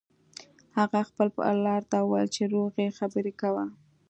[0.77, 3.65] هغه خپل پلار ته وویل چې روغې خبرې کوه